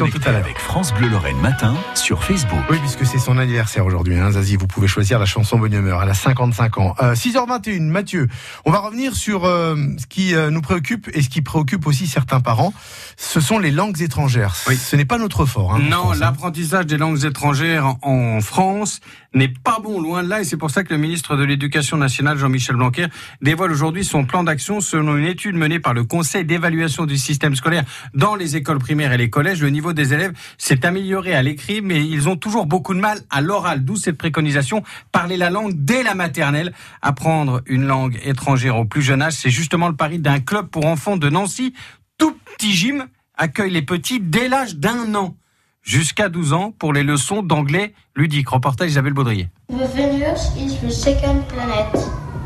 [0.00, 0.40] question tout à l'heure.
[0.44, 2.60] Avec France Bleu Lorraine matin sur Facebook.
[2.70, 4.18] Oui, puisque c'est son anniversaire aujourd'hui.
[4.18, 6.02] Hein, Zazie, vous pouvez choisir la chanson Bonne Humeur.
[6.02, 6.94] Elle a 55 ans.
[7.02, 8.28] Euh, 6h21, Mathieu.
[8.64, 12.06] On va revenir sur euh, ce qui euh, nous préoccupe et ce qui préoccupe aussi
[12.06, 12.72] certains parents.
[13.16, 14.54] Ce sont les langues étrangères.
[14.68, 14.76] Oui.
[14.76, 15.74] Ce n'est pas notre fort.
[15.74, 16.16] Hein, Non, hein.
[16.18, 19.00] l'apprentissage des langues étrangères en France
[19.34, 21.96] n'est pas bon, loin de là, et c'est pour ça que le ministre de l'Éducation
[21.96, 23.06] nationale, Jean-Michel Blanquer,
[23.40, 27.54] dévoile aujourd'hui son plan d'action selon une étude menée par le Conseil d'évaluation du système
[27.54, 27.84] scolaire
[28.14, 29.62] dans les écoles primaires et les collèges.
[29.62, 33.20] Le niveau des élèves s'est amélioré à l'écrit, mais ils ont toujours beaucoup de mal
[33.30, 36.72] à l'oral, d'où cette préconisation, parler la langue dès la maternelle.
[37.02, 40.86] Apprendre une langue étrangère au plus jeune âge, c'est justement le pari d'un club pour
[40.86, 41.72] enfants de Nancy,
[42.18, 43.06] tout petit gym,
[43.36, 45.36] accueille les petits dès l'âge d'un an
[45.82, 48.48] jusqu'à 12 ans pour les leçons d'anglais ludique.
[48.48, 49.48] Reportage Isabelle Baudrier.
[49.68, 51.86] The Venus is the second planet.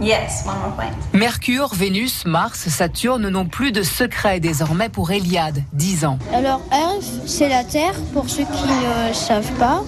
[0.00, 0.90] Yes, one more point.
[1.12, 6.18] Mercure, Vénus, Mars, Saturne n'ont plus de secret désormais pour Eliade, 10 ans.
[6.32, 9.84] Alors Earth, c'est la Terre, pour ceux qui ne savent pas.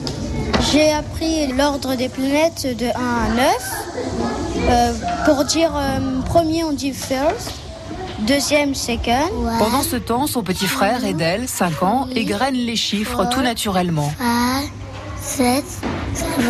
[0.73, 3.97] J'ai appris l'ordre des planètes de 1 à 9.
[4.69, 4.93] Euh,
[5.25, 7.66] pour dire euh, premier, on dit first.
[8.21, 9.29] Deuxième, second.
[9.59, 14.11] Pendant ce temps, son petit frère, Edel, 5 ans, égrène les chiffres tout naturellement.
[15.21, 15.65] 7,
[16.15, 16.45] 7, 8,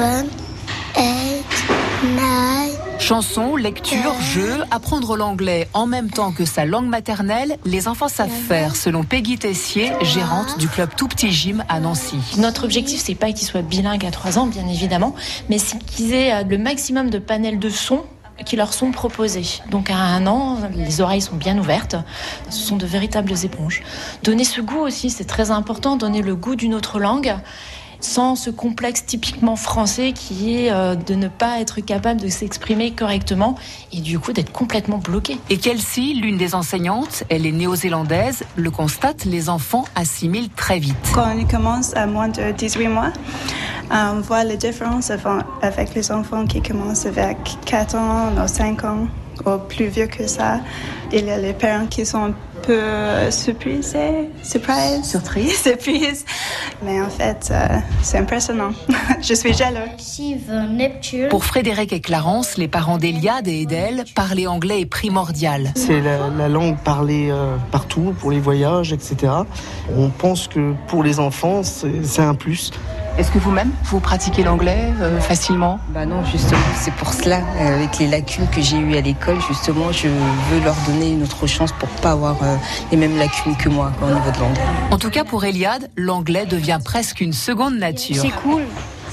[2.16, 2.76] 9.
[2.98, 8.30] Chansons, lecture, jeux, apprendre l'anglais en même temps que sa langue maternelle, les enfants savent
[8.30, 12.16] faire, selon Peggy Tessier, gérante du club Tout Petit Gym à Nancy.
[12.38, 15.14] Notre objectif, c'est pas qu'ils soient bilingues à 3 ans, bien évidemment,
[15.48, 18.04] mais c'est qu'ils aient euh, le maximum de panels de sons
[18.44, 19.60] qui leur sont proposés.
[19.70, 21.96] Donc à un an, les oreilles sont bien ouvertes,
[22.50, 23.82] ce sont de véritables éponges.
[24.22, 27.34] Donner ce goût aussi, c'est très important, donner le goût d'une autre langue
[28.00, 32.92] sans ce complexe typiquement français qui est euh, de ne pas être capable de s'exprimer
[32.92, 33.56] correctement
[33.92, 35.38] et du coup d'être complètement bloqué.
[35.50, 40.96] Et Kelsey, l'une des enseignantes, elle est néo-zélandaise, le constate, les enfants assimilent très vite.
[41.14, 43.12] Quand on commence à moins de 18 mois,
[43.90, 48.84] on voit la différence avant- avec les enfants qui commencent avec 4 ans ou 5
[48.84, 49.06] ans
[49.44, 50.60] ou plus vieux que ça.
[51.12, 52.80] Il y a les parents qui sont un peu
[53.30, 55.54] surprisés, surprise, Surprise.
[55.62, 56.24] surprise.
[56.82, 58.70] Mais en fait, euh, c'est impressionnant.
[59.22, 59.78] Je suis jaloux.
[61.30, 65.70] Pour Frédéric et Clarence, les parents d'Eliade et Edel, parler anglais est primordial.
[65.76, 69.32] C'est la, la langue parlée euh, partout, pour les voyages, etc.
[69.96, 72.72] On pense que pour les enfants, c'est un plus.
[73.18, 77.76] Est-ce que vous-même, vous pratiquez l'anglais euh, facilement Bah non, justement, c'est pour cela, euh,
[77.76, 81.46] avec les lacunes que j'ai eues à l'école, justement, je veux leur donner une autre
[81.46, 82.56] chance pour pas avoir euh,
[82.90, 84.60] les mêmes lacunes que moi quoi, au niveau de l'anglais.
[84.90, 88.20] En tout cas, pour Eliade, l'anglais devient presque une seconde nature.
[88.20, 88.62] C'est cool.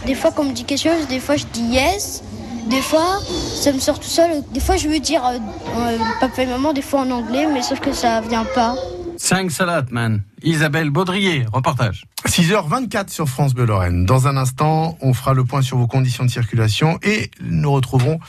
[0.06, 2.24] Des fois, quand on me dit quelque chose, des fois je dis yes.
[2.70, 4.42] Des fois, ça me sort tout seul.
[4.54, 5.38] Des fois, je veux dire euh,
[5.78, 8.76] euh, papa et maman, des fois en anglais, mais sauf que ça vient pas.
[9.18, 10.22] 5 salades, man.
[10.44, 12.06] Isabelle Baudrier, reportage.
[12.28, 14.06] 6h24 sur France Bleu Lorraine.
[14.06, 18.20] Dans un instant, on fera le point sur vos conditions de circulation et nous retrouverons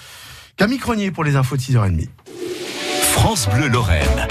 [0.57, 2.09] Camille Cronier pour les infos de 6h30.
[3.13, 4.29] France Bleu Lorraine.